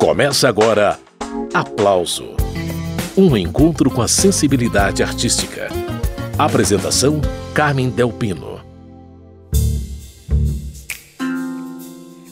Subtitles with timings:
[0.00, 0.98] Começa agora
[1.52, 2.34] Aplauso
[3.14, 5.68] Um encontro com a sensibilidade artística.
[6.38, 7.20] Apresentação:
[7.52, 8.60] Carmen Delpino.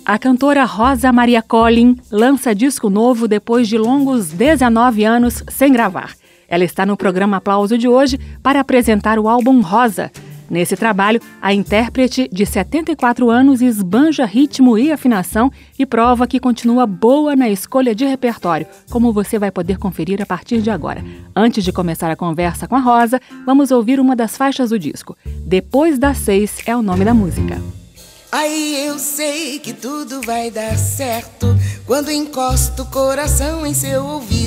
[0.02, 6.14] A cantora Rosa Maria Collin lança disco novo depois de longos 19 anos sem gravar.
[6.48, 10.10] Ela está no programa Aplauso de hoje para apresentar o álbum Rosa.
[10.50, 16.86] Nesse trabalho, a intérprete de 74 anos esbanja ritmo e afinação e prova que continua
[16.86, 21.04] boa na escolha de repertório, como você vai poder conferir a partir de agora.
[21.36, 25.16] Antes de começar a conversa com a Rosa, vamos ouvir uma das faixas do disco.
[25.46, 27.60] Depois das seis é o nome da música.
[28.30, 31.46] Aí eu sei que tudo vai dar certo
[31.86, 34.37] quando encosto o coração em seu ouvido.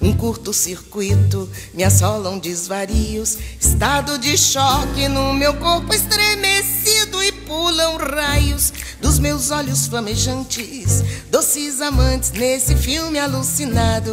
[0.00, 8.72] Um curto-circuito me assolam desvarios, estado de choque no meu corpo estremecido e pulam raios
[9.00, 14.12] dos meus olhos flamejantes, doces amantes nesse filme alucinado,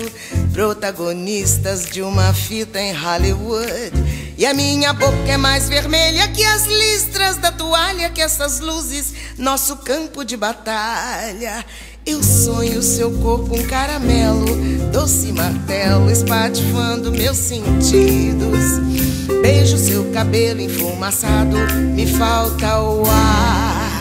[0.54, 3.94] protagonistas de uma fita em Hollywood.
[4.38, 9.14] E a minha boca é mais vermelha que as listras da toalha, que essas luzes,
[9.38, 11.66] nosso campo de batalha.
[12.06, 14.46] Eu sonho seu corpo um caramelo,
[14.92, 18.60] doce martelo, espatifando meus sentidos.
[19.42, 21.58] Beijo seu cabelo enfumaçado,
[21.96, 23.96] me falta o ar.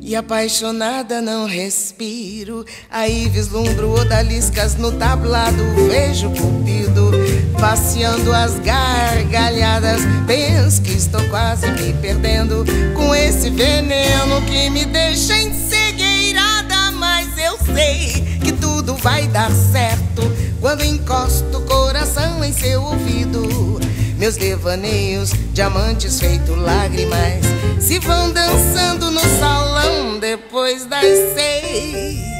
[0.00, 2.64] E apaixonada não respiro.
[2.90, 5.62] Aí vislumbro odaliscas no tablado.
[5.86, 7.12] Vejo Cupido
[7.60, 10.00] passeando as gargalhadas.
[10.26, 12.64] Penso que estou quase me perdendo
[12.96, 15.79] com esse veneno que me deixa encegueirada.
[18.42, 20.22] Que tudo vai dar certo
[20.60, 23.80] quando encosto o coração em seu ouvido.
[24.18, 27.44] Meus devaneios, diamantes feito lágrimas,
[27.80, 32.39] se vão dançando no salão depois das seis.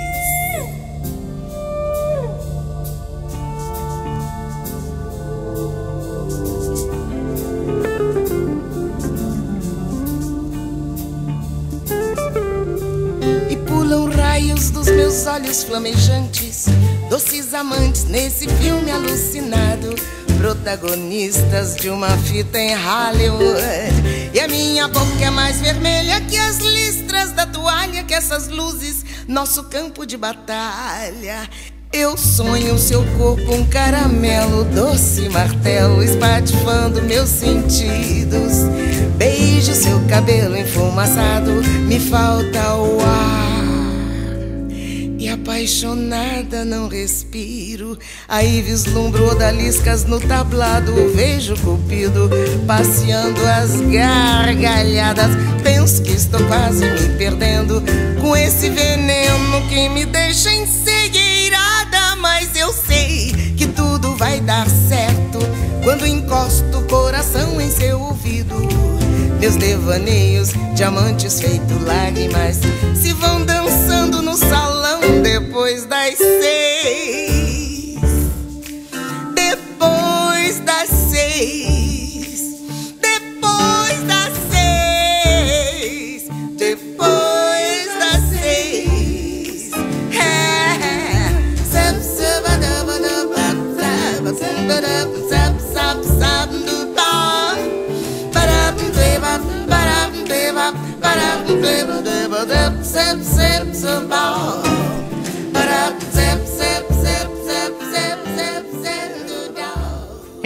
[14.60, 16.66] Raios dos meus olhos flamejantes,
[17.08, 19.94] doces amantes nesse filme alucinado
[20.36, 24.30] protagonistas de uma fita em Hollywood.
[24.34, 29.04] E a minha boca é mais vermelha que as listras da toalha, que essas luzes,
[29.26, 31.48] nosso campo de batalha.
[31.92, 38.68] Eu sonho seu corpo um caramelo, doce martelo, espatifando meus sentidos.
[39.16, 41.50] Beijo seu cabelo enfumaçado,
[41.86, 43.39] me falta o ar
[45.60, 47.98] apaixonada não respiro.
[48.26, 52.30] Aí vislumbro odaliscas no tablado, vejo Cupido
[52.66, 55.30] passeando as gargalhadas.
[55.62, 57.82] Penso que estou quase me perdendo
[58.22, 62.16] com esse veneno que me deixa encegueirada.
[62.16, 65.40] Mas eu sei que tudo vai dar certo
[65.84, 68.54] quando encosto o coração em seu ouvido.
[69.38, 72.60] Meus devaneios, diamantes feito lágrimas,
[72.94, 74.69] se vão dançando no salão
[75.30, 77.30] depois das seis.
[79.36, 82.40] Depois das seis.
[83.00, 86.22] Depois das seis.
[86.58, 89.70] Depois das seis.
[90.12, 90.40] É.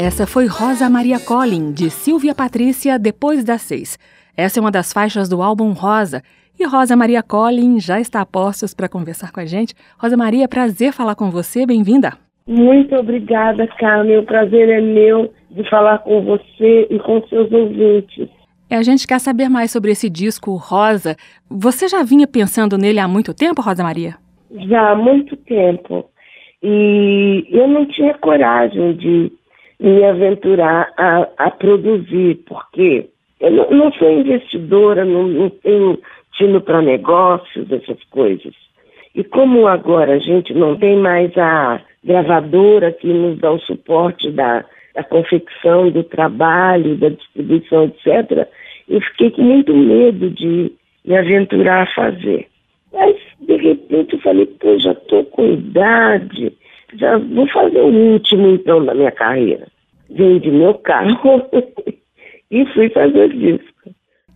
[0.05, 3.99] Essa foi Rosa Maria Collin, de Silvia Patrícia, Depois das Seis.
[4.37, 6.21] Essa é uma das faixas do álbum Rosa.
[6.61, 9.75] E Rosa Maria Collin já está a postos para conversar com a gente.
[9.99, 12.13] Rosa Maria, prazer falar com você, bem-vinda.
[12.47, 14.19] Muito obrigada, Carmen.
[14.19, 18.29] O prazer é meu de falar com você e com seus ouvintes.
[18.71, 21.17] A gente quer saber mais sobre esse disco Rosa.
[21.49, 24.17] Você já vinha pensando nele há muito tempo, Rosa Maria?
[24.69, 26.05] Já há muito tempo.
[26.63, 29.33] E eu não tinha coragem de
[29.81, 33.09] me aventurar a, a produzir, porque
[33.41, 35.99] eu não, não sou investidora, não, não tenho
[36.37, 38.55] tino para negócios, essas coisas.
[39.15, 44.31] E como agora a gente não tem mais a gravadora que nos dá o suporte
[44.31, 48.49] da, da confecção, do trabalho, da distribuição, etc.,
[48.89, 50.73] eu fiquei com muito medo de
[51.05, 52.47] me aventurar a fazer.
[52.93, 56.53] Mas, de repente, eu falei, pô, já estou com idade,
[56.99, 59.67] já vou fazer o último, então, da minha carreira.
[60.11, 61.19] Vendi meu carro
[62.51, 63.75] e fui fazer o disco.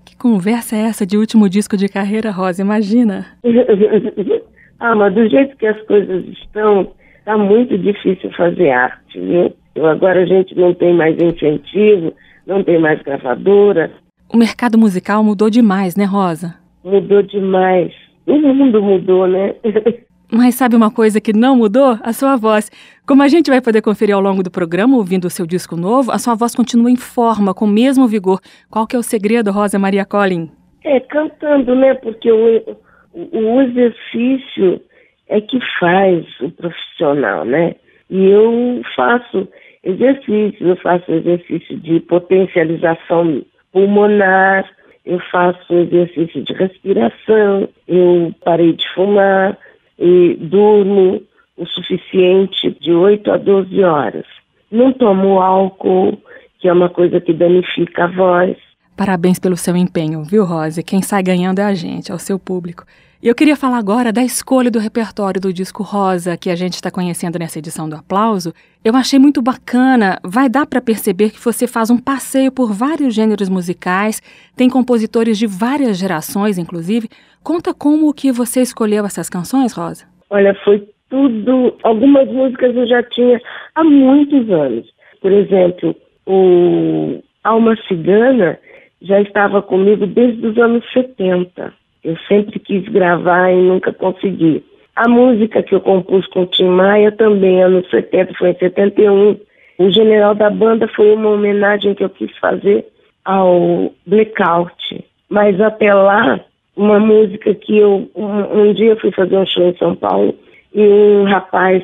[0.05, 2.62] Que conversa é essa de último disco de carreira, Rosa?
[2.62, 3.26] Imagina.
[4.81, 6.93] Ah, mas do jeito que as coisas estão,
[7.25, 9.52] tá muito difícil fazer arte, viu?
[9.84, 12.12] Agora a gente não tem mais incentivo,
[12.46, 13.90] não tem mais gravadora.
[14.32, 16.54] O mercado musical mudou demais, né, Rosa?
[16.84, 17.93] Mudou demais.
[18.26, 19.54] O mundo mudou, né?
[20.30, 21.98] Mas sabe uma coisa que não mudou?
[22.02, 22.70] A sua voz.
[23.06, 26.12] Como a gente vai poder conferir ao longo do programa, ouvindo o seu disco novo,
[26.12, 28.38] a sua voz continua em forma, com o mesmo vigor.
[28.70, 30.50] Qual que é o segredo, Rosa Maria Collin?
[30.84, 31.94] É, cantando, né?
[31.94, 32.76] Porque o,
[33.14, 34.82] o exercício
[35.28, 37.75] é que faz o profissional, né?
[38.10, 39.48] E eu faço
[39.82, 43.42] exercícios, eu faço exercício de potencialização
[43.72, 44.69] pulmonar,
[45.06, 49.56] eu faço exercício de respiração, eu parei de fumar
[49.98, 51.22] e durmo
[51.56, 54.24] o suficiente de 8 a 12 horas.
[54.70, 56.18] Não tomo álcool,
[56.60, 58.56] que é uma coisa que danifica a voz.
[58.96, 60.82] Parabéns pelo seu empenho, viu, Rose?
[60.82, 62.84] Quem sai ganhando é a gente, é o seu público.
[63.20, 66.74] E eu queria falar agora da escolha do repertório do disco Rosa, que a gente
[66.74, 68.54] está conhecendo nessa edição do Aplauso.
[68.84, 70.20] Eu achei muito bacana.
[70.22, 74.22] Vai dar para perceber que você faz um passeio por vários gêneros musicais,
[74.54, 77.08] tem compositores de várias gerações, inclusive.
[77.43, 80.06] Conta como que você escolheu essas canções, Rosa?
[80.31, 81.75] Olha, foi tudo.
[81.82, 83.40] Algumas músicas eu já tinha
[83.75, 84.87] há muitos anos.
[85.20, 85.96] Por exemplo,
[86.26, 88.58] o Alma Cigana
[89.02, 91.73] já estava comigo desde os anos 70.
[92.05, 94.64] Eu sempre quis gravar e nunca consegui.
[94.96, 99.38] A música que eu compus com o Tim Maia também, anos 70, foi em 71.
[99.79, 102.85] O General da Banda foi uma homenagem que eu quis fazer
[103.25, 105.05] ao Blackout.
[105.29, 106.40] Mas até lá,
[106.78, 108.08] uma música que eu.
[108.14, 110.34] Um, um dia fui fazer um show em São Paulo
[110.72, 111.82] e um rapaz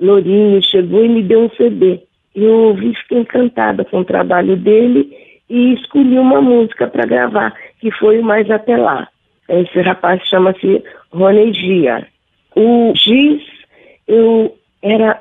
[0.00, 2.00] lourinho chegou e me deu um CD.
[2.34, 5.16] Eu ouvi, fiquei encantada com o trabalho dele
[5.48, 9.08] e escolhi uma música para gravar, que foi o Mais Até Lá.
[9.48, 12.06] Esse rapaz chama-se Rony Gia.
[12.56, 13.42] O Giz,
[14.08, 15.20] eu era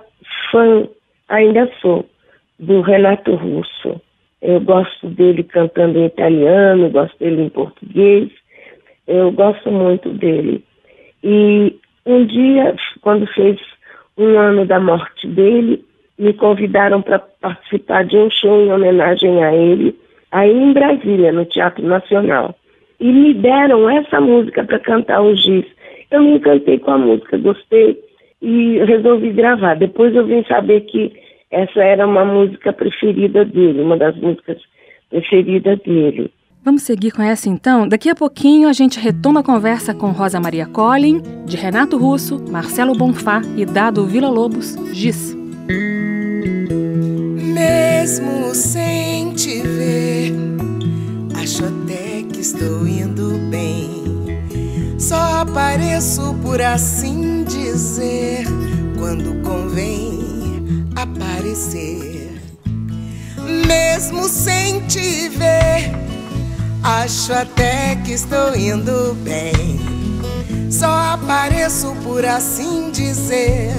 [0.50, 0.88] fã,
[1.30, 2.06] ainda sou,
[2.58, 4.02] do Renato Russo.
[4.42, 8.32] Eu gosto dele cantando em italiano, gosto dele em português,
[9.08, 10.64] eu gosto muito dele.
[11.24, 11.76] E
[12.06, 13.60] um dia, quando fez
[14.18, 15.84] um ano da morte dele,
[16.18, 19.96] me convidaram para participar de um show em homenagem a ele,
[20.32, 22.56] aí em Brasília, no Teatro Nacional
[23.02, 25.66] e me deram essa música para cantar o giz.
[26.12, 28.00] Eu me encantei com a música, gostei
[28.40, 29.74] e resolvi gravar.
[29.76, 31.12] Depois eu vim saber que
[31.50, 34.62] essa era uma música preferida dele, uma das músicas
[35.10, 36.32] preferidas dele.
[36.64, 37.88] Vamos seguir com essa então?
[37.88, 42.40] Daqui a pouquinho a gente retoma a conversa com Rosa Maria Collin, de Renato Russo,
[42.52, 45.36] Marcelo Bonfá e Dado Vila Lobos, Giz.
[47.54, 50.34] Mesmo sem te ver,
[51.42, 52.02] acho até
[52.42, 53.90] estou indo bem.
[55.00, 58.46] Só apareço por assim dizer,
[59.00, 60.20] quando convém
[60.96, 62.40] aparecer.
[63.68, 65.92] Mesmo sem te ver,
[66.84, 69.80] acho até que estou indo bem.
[70.70, 73.72] Só apareço por assim dizer,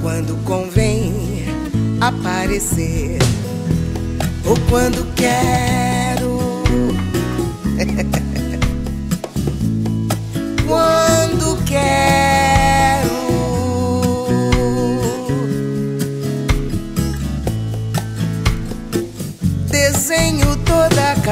[0.00, 1.44] quando convém
[2.00, 3.18] aparecer.
[4.44, 6.42] Ou quando quero
[10.66, 12.11] Quando quero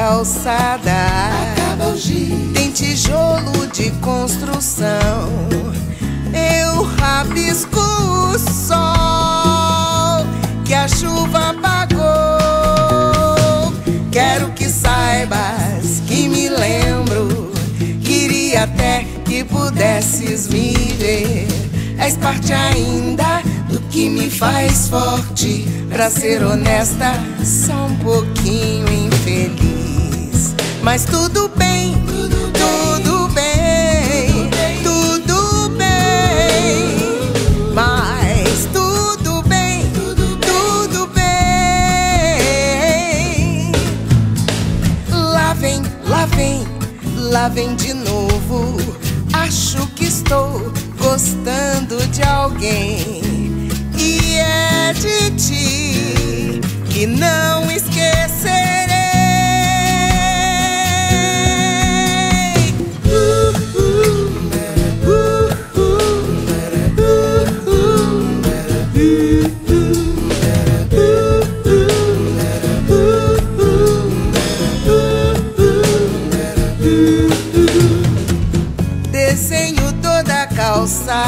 [0.01, 0.97] calçada.
[2.55, 5.29] Tem tijolo de construção.
[6.33, 10.25] Eu rabisco o sol
[10.65, 12.01] que a chuva apagou.
[14.11, 17.51] Quero que saibas que me lembro.
[18.03, 21.47] Queria até que pudesses me ver.
[21.99, 25.67] És parte ainda do que me faz forte.
[25.91, 29.80] Pra ser honesta, só um pouquinho infeliz.
[30.83, 34.49] Mas tudo bem, tudo, tudo bem,
[34.83, 36.97] tudo bem.
[37.73, 39.85] Mas tudo bem,
[40.41, 41.21] tudo bem.
[45.11, 46.65] Lá vem, lá vem,
[47.15, 48.77] lá vem de novo.
[49.33, 53.69] Acho que estou gostando de alguém.
[53.97, 56.59] E é de ti
[56.89, 58.30] que não esquecerei.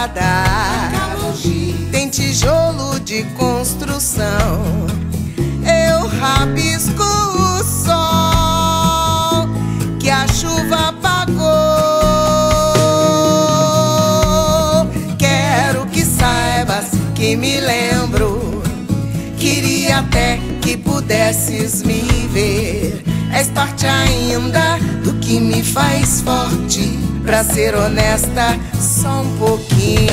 [0.07, 1.91] Desenho toda a calçada calçada.
[1.91, 4.63] Tem tijolo de construção.
[5.63, 9.47] Eu rabisco o sol
[9.99, 11.43] que a chuva apagou.
[15.17, 18.61] Quero que saibas que me lembro.
[19.37, 23.03] Queria até que pudesses me ver.
[23.33, 27.12] És parte ainda do que me faz forte.
[27.25, 30.12] Pra ser honesta, só um pouquinho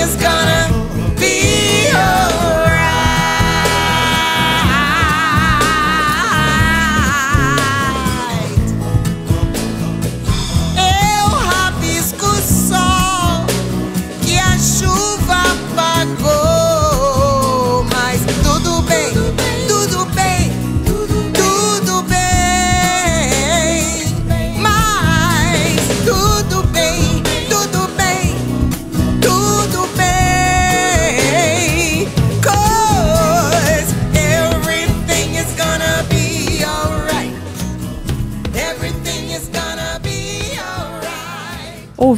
[0.00, 0.69] is gonna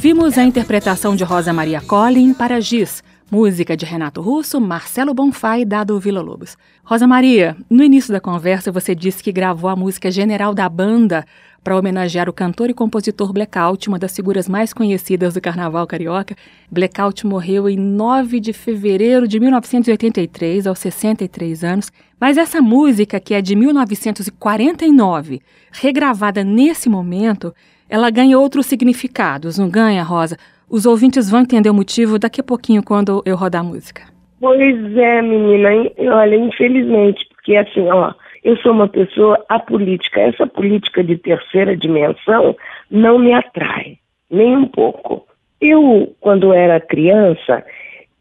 [0.04, 5.61] Ouvimos a interpretação de Rosa Maria Collin para Giz, música de Renato Russo, Marcelo Bonfá
[5.61, 6.59] e Dado Vila Lobos.
[6.82, 11.25] Rosa Maria, no início da conversa você disse que gravou a música General da Banda
[11.62, 16.35] para homenagear o cantor e compositor Blackout, uma das figuras mais conhecidas do carnaval carioca.
[16.68, 21.92] Blackout morreu em 9 de fevereiro de 1983, aos 63 anos.
[22.18, 25.40] Mas essa música, que é de 1949,
[25.71, 27.54] regravada nesse momento,
[27.92, 30.38] ela ganha outros significados, não ganha, Rosa?
[30.66, 34.04] Os ouvintes vão entender o motivo daqui a pouquinho quando eu rodar a música.
[34.40, 35.68] Pois é, menina.
[35.99, 40.22] Olha, infelizmente, porque assim, ó, eu sou uma pessoa apolítica.
[40.22, 42.56] Essa política de terceira dimensão
[42.90, 43.99] não me atrai,
[44.30, 45.26] nem um pouco.
[45.61, 47.62] Eu, quando era criança,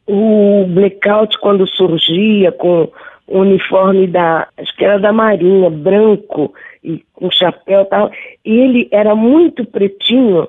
[0.05, 2.91] o blackout, quando surgia com
[3.25, 8.11] o uniforme da, acho que era da Marinha, branco, e com chapéu e tal,
[8.43, 10.47] e ele era muito pretinho,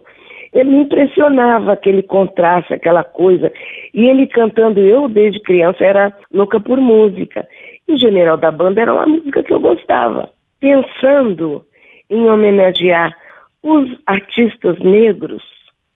[0.53, 3.51] ele me impressionava aquele contraste, aquela coisa.
[3.95, 7.47] E ele cantando, eu desde criança era louca por música.
[7.89, 10.29] E o General da Banda era uma música que eu gostava.
[10.61, 11.65] Pensando
[12.11, 13.17] em homenagear
[13.63, 15.43] os artistas negros,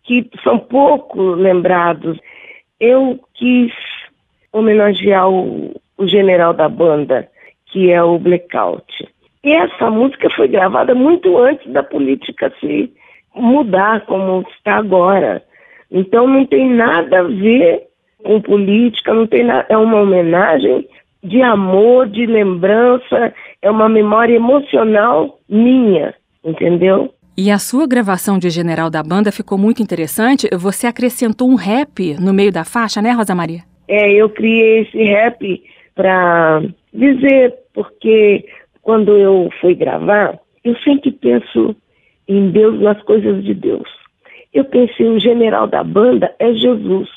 [0.05, 2.19] que são pouco lembrados,
[2.81, 3.73] eu quis
[4.52, 7.28] homenagear o, o General da Banda,
[7.66, 9.07] que é o Blackout.
[9.47, 12.93] E essa música foi gravada muito antes da política se
[13.33, 15.41] mudar como está agora.
[15.88, 17.85] Então não tem nada a ver
[18.25, 20.88] com política, não tem nada, é uma homenagem
[21.23, 26.12] de amor, de lembrança, é uma memória emocional minha,
[26.45, 27.15] entendeu?
[27.38, 30.49] E a sua gravação de General da Banda ficou muito interessante.
[30.57, 33.61] Você acrescentou um rap no meio da faixa, né, Rosa Maria?
[33.87, 35.62] É, eu criei esse rap
[35.95, 36.62] para
[36.93, 38.45] dizer, porque
[38.87, 41.75] quando eu fui gravar, eu sempre penso
[42.28, 43.88] em Deus, nas coisas de Deus.
[44.55, 47.09] Eu pensei, o general da banda é Jesus.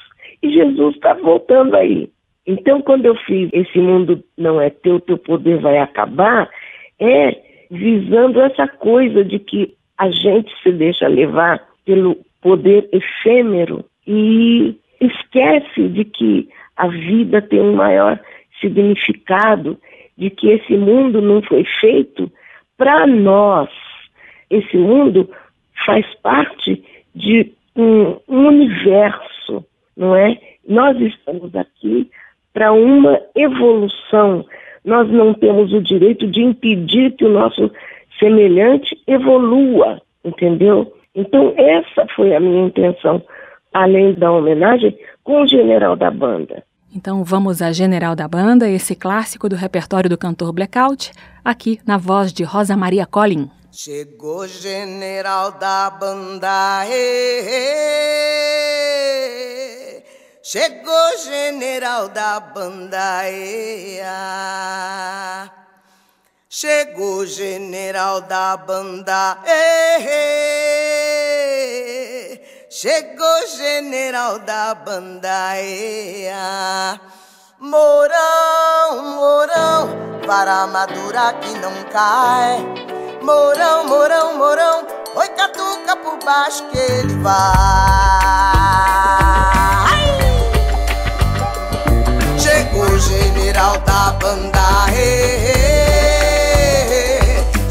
[0.41, 2.09] E Jesus está voltando aí.
[2.47, 6.49] Então, quando eu fiz Esse Mundo Não É Teu, Teu Poder Vai Acabar,
[6.99, 7.37] é
[7.69, 15.87] visando essa coisa de que a gente se deixa levar pelo poder efêmero e esquece
[15.87, 18.19] de que a vida tem um maior
[18.59, 19.77] significado,
[20.19, 22.29] de que esse mundo não foi feito
[22.77, 23.69] para nós.
[24.49, 25.29] Esse mundo
[25.85, 26.83] faz parte
[27.15, 30.37] de um, um universo, não é?
[30.67, 32.11] Nós estamos aqui
[32.53, 34.45] para uma evolução.
[34.83, 37.71] Nós não temos o direito de impedir que o nosso
[38.19, 40.93] semelhante evolua, entendeu?
[41.15, 43.23] Então, essa foi a minha intenção,
[43.73, 46.63] além da homenagem, com o general da banda.
[46.93, 51.11] Então vamos a General da Banda, esse clássico do repertório do cantor Blackout,
[51.45, 53.51] aqui na voz de Rosa Maria Collin.
[53.71, 57.63] Chegou general da banda, ê,
[60.41, 65.49] chegou general da banda, ê, ah.
[66.51, 70.79] Chegou general da banda, eh, eh.
[72.69, 75.53] Chegou general da banda,
[76.31, 76.99] ah.
[77.59, 79.89] Mourão, Mourão,
[80.25, 82.59] para madura que não cai.
[83.23, 84.85] Mourão, Mourão, Mourão,
[85.15, 87.39] oi catuca por baixo que ele vai.
[92.37, 94.59] Chegou general da banda,
[94.93, 95.83] eh.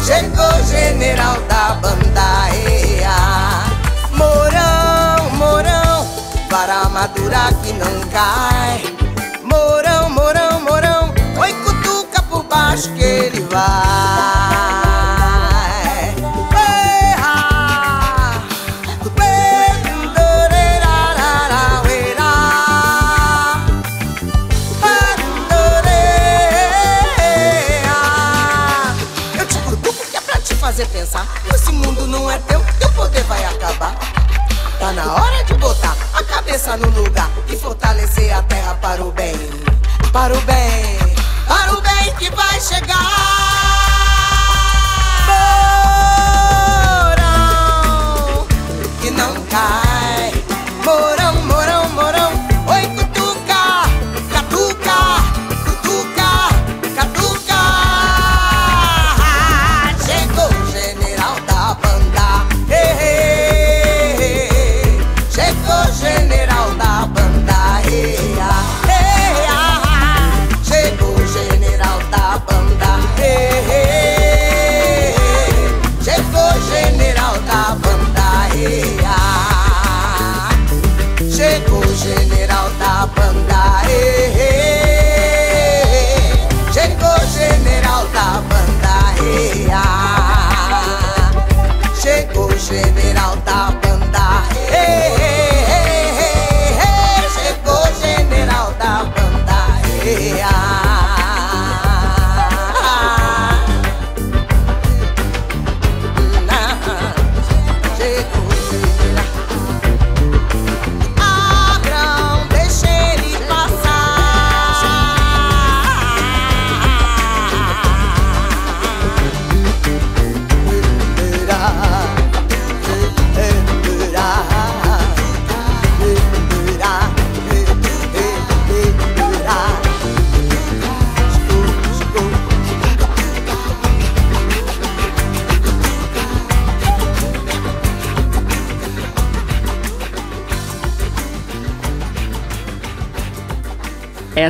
[0.00, 3.64] eh general da banda EA.
[4.12, 6.06] Morão, morão,
[6.50, 8.82] para madura que não cai.
[9.42, 14.41] Morão, morão, morão, oi cutuca por baixo que ele vai.
[36.52, 39.34] Cabeça no lugar e fortalecer a terra para o bem.
[40.12, 40.98] Para o bem,
[41.48, 43.41] para o bem que vai chegar.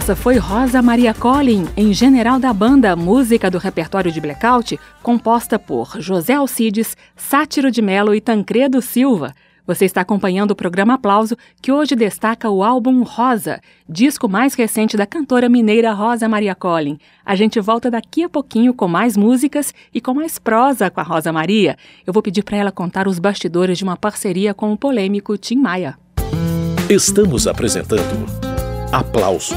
[0.02, 5.60] Essa foi Rosa Maria Collin, em General da Banda, música do repertório de Blackout, composta
[5.60, 9.32] por José Alcides, Sátiro de Melo e Tancredo Silva.
[9.64, 14.96] Você está acompanhando o programa Aplauso, que hoje destaca o álbum Rosa, disco mais recente
[14.96, 16.98] da cantora mineira Rosa Maria Collin.
[17.24, 21.04] A gente volta daqui a pouquinho com mais músicas e com mais prosa com a
[21.04, 21.76] Rosa Maria.
[22.04, 25.58] Eu vou pedir para ela contar os bastidores de uma parceria com o polêmico Tim
[25.58, 25.96] Maia.
[26.90, 28.26] Estamos apresentando
[28.90, 29.54] Aplauso